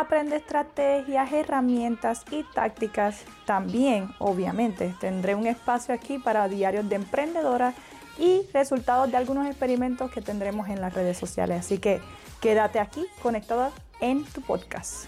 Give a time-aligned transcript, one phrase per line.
[0.00, 3.24] aprende estrategias, herramientas y tácticas.
[3.46, 7.74] También, obviamente, tendré un espacio aquí para diarios de emprendedoras
[8.18, 11.60] y resultados de algunos experimentos que tendremos en las redes sociales.
[11.60, 12.00] Así que
[12.40, 13.70] quédate aquí conectada
[14.00, 15.06] en tu podcast.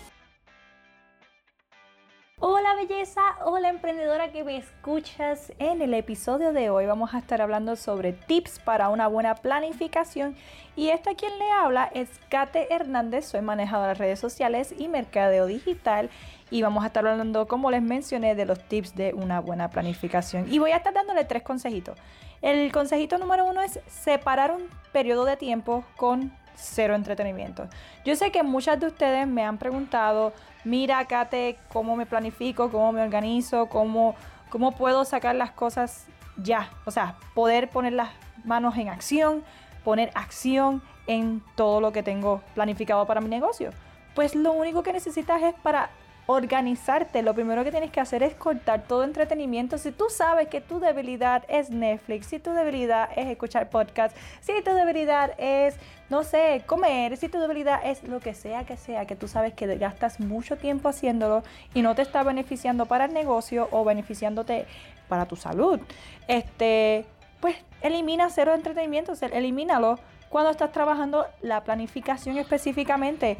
[2.49, 5.53] Hola belleza, hola emprendedora que me escuchas.
[5.59, 10.37] En el episodio de hoy vamos a estar hablando sobre tips para una buena planificación.
[10.77, 15.47] Y esta quien le habla es Kate Hernández, soy manejadora de redes sociales y mercadeo
[15.47, 16.09] digital.
[16.49, 20.47] Y vamos a estar hablando, como les mencioné, de los tips de una buena planificación.
[20.49, 21.99] Y voy a estar dándole tres consejitos.
[22.43, 27.69] El consejito número uno es separar un periodo de tiempo con cero entretenimiento.
[28.05, 30.33] Yo sé que muchas de ustedes me han preguntado,
[30.65, 34.17] mira, Kate, cómo me planifico, cómo me organizo, cómo,
[34.51, 36.71] cómo puedo sacar las cosas ya.
[36.85, 38.11] O sea, poder poner las
[38.45, 39.45] manos en acción,
[39.85, 43.71] poner acción en todo lo que tengo planificado para mi negocio.
[44.15, 45.91] Pues lo único que necesitas es para
[46.27, 49.79] organizarte, lo primero que tienes que hacer es cortar todo entretenimiento.
[49.79, 54.61] Si tú sabes que tu debilidad es Netflix, si tu debilidad es escuchar podcasts, si
[54.63, 55.77] tu debilidad es,
[56.11, 59.55] no sé, comer, si tu debilidad es lo que sea que sea, que tú sabes
[59.55, 64.67] que gastas mucho tiempo haciéndolo y no te está beneficiando para el negocio o beneficiándote
[65.09, 65.79] para tu salud,
[66.27, 67.07] este,
[67.41, 73.39] pues elimina cero entretenimiento, elimínalo cuando estás trabajando la planificación específicamente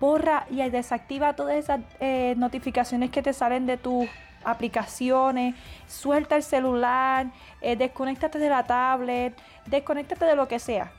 [0.00, 4.08] borra y desactiva todas esas eh, notificaciones que te salen de tus
[4.42, 5.54] aplicaciones,
[5.86, 7.26] suelta el celular,
[7.60, 10.90] eh, desconéctate de la tablet, desconéctate de lo que sea.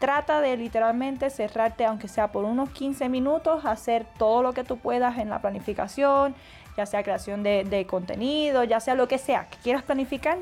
[0.00, 4.78] Trata de literalmente cerrarte, aunque sea por unos 15 minutos, hacer todo lo que tú
[4.78, 6.34] puedas en la planificación,
[6.76, 10.38] ya sea creación de, de contenido, ya sea lo que sea que quieras planificar.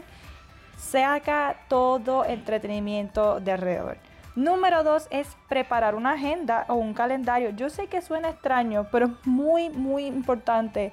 [0.78, 4.07] Saca todo entretenimiento de alrededor.
[4.36, 7.50] Número dos es preparar una agenda o un calendario.
[7.50, 10.92] Yo sé que suena extraño, pero es muy, muy importante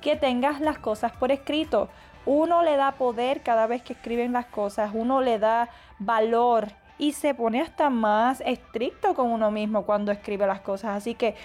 [0.00, 1.88] que tengas las cosas por escrito.
[2.24, 5.68] Uno le da poder cada vez que escriben las cosas, uno le da
[5.98, 6.68] valor
[6.98, 10.96] y se pone hasta más estricto con uno mismo cuando escribe las cosas.
[10.96, 11.36] Así que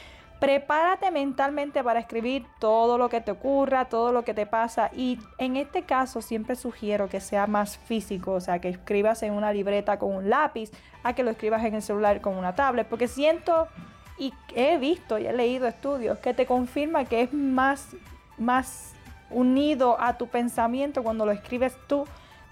[0.44, 5.18] Prepárate mentalmente para escribir todo lo que te ocurra, todo lo que te pasa y
[5.38, 9.54] en este caso siempre sugiero que sea más físico, o sea, que escribas en una
[9.54, 10.70] libreta con un lápiz
[11.02, 13.70] a que lo escribas en el celular con una tablet, porque siento
[14.18, 17.96] y he visto y he leído estudios que te confirma que es más,
[18.38, 18.96] más
[19.30, 22.06] unido a tu pensamiento cuando lo escribes tú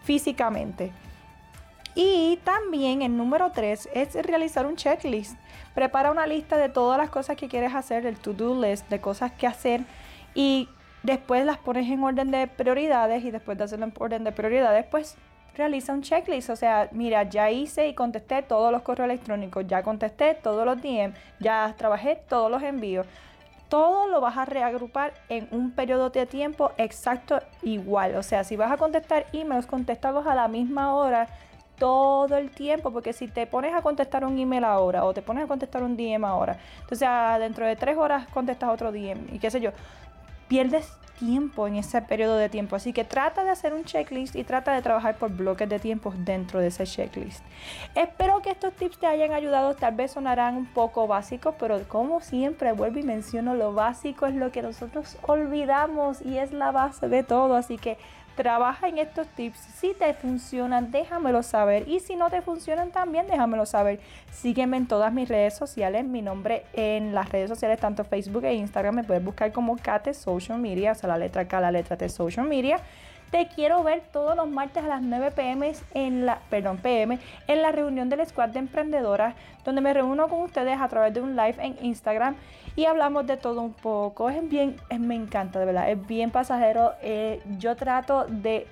[0.04, 0.94] físicamente.
[1.96, 5.38] Y también el número 3 es realizar un checklist.
[5.74, 9.32] Prepara una lista de todas las cosas que quieres hacer, el to-do list de cosas
[9.32, 9.82] que hacer
[10.34, 10.70] y
[11.04, 14.86] después las pones en orden de prioridades y después de hacerlo en orden de prioridades,
[14.86, 15.18] pues
[15.56, 16.50] realiza un checklist.
[16.50, 20.82] O sea, mira, ya hice y contesté todos los correos electrónicos, ya contesté todos los
[20.82, 23.06] DM, ya trabajé todos los envíos.
[23.68, 28.16] Todo lo vas a reagrupar en un periodo de tiempo exacto igual.
[28.16, 31.30] O sea, si vas a contestar emails, contéstalos a la misma hora
[31.82, 35.46] todo el tiempo, porque si te pones a contestar un email ahora o te pones
[35.46, 39.40] a contestar un DM ahora, entonces ah, dentro de tres horas contestas otro DM y
[39.40, 39.72] qué sé yo,
[40.48, 42.76] pierdes tiempo en ese periodo de tiempo.
[42.76, 46.14] Así que trata de hacer un checklist y trata de trabajar por bloques de tiempo
[46.18, 47.44] dentro de ese checklist.
[47.96, 49.76] Espero que estos tips te hayan ayudado.
[49.76, 54.36] Tal vez sonarán un poco básicos, pero como siempre vuelvo y menciono, lo básico es
[54.36, 57.56] lo que nosotros olvidamos y es la base de todo.
[57.56, 57.98] Así que
[58.36, 59.60] Trabaja en estos tips.
[59.60, 61.88] Si te funcionan, déjamelo saber.
[61.88, 64.00] Y si no te funcionan, también déjamelo saber.
[64.32, 66.06] Sígueme en todas mis redes sociales.
[66.06, 70.14] Mi nombre en las redes sociales, tanto Facebook e Instagram, me puedes buscar como Kate
[70.14, 72.80] Social Media, o sea, la letra K, la letra T Social Media.
[73.32, 77.18] Te quiero ver todos los martes a las 9 pm en la, perdón, pm
[77.48, 81.22] en la reunión del squad de emprendedoras, donde me reúno con ustedes a través de
[81.22, 82.36] un live en Instagram
[82.76, 84.30] y hablamos de todo un poco.
[84.30, 86.92] Es bien, me encanta, de verdad, es bien pasajero.
[87.02, 88.68] Eh, yo trato de,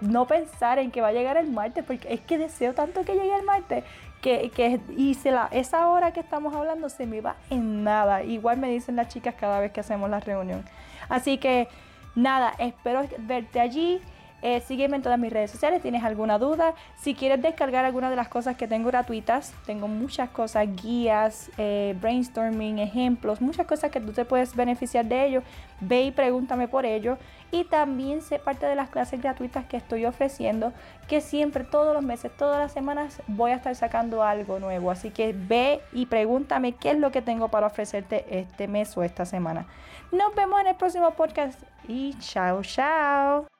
[0.00, 3.14] no pensar en que va a llegar el martes, porque es que deseo tanto que
[3.14, 3.82] llegue el martes
[4.22, 8.22] que, que y la, esa hora que estamos hablando se me va en nada.
[8.22, 10.64] Igual me dicen las chicas cada vez que hacemos la reunión.
[11.08, 11.68] Así que
[12.16, 14.00] Nada, espero verte allí.
[14.42, 16.74] Eh, sígueme en todas mis redes sociales, tienes alguna duda.
[16.96, 21.96] Si quieres descargar alguna de las cosas que tengo gratuitas, tengo muchas cosas, guías, eh,
[22.00, 25.42] brainstorming, ejemplos, muchas cosas que tú te puedes beneficiar de ello.
[25.80, 27.18] Ve y pregúntame por ello.
[27.50, 30.72] Y también sé parte de las clases gratuitas que estoy ofreciendo,
[31.08, 34.90] que siempre, todos los meses, todas las semanas voy a estar sacando algo nuevo.
[34.90, 39.02] Así que ve y pregúntame qué es lo que tengo para ofrecerte este mes o
[39.02, 39.66] esta semana.
[40.12, 43.55] Nos vemos en el próximo podcast y chao, chao.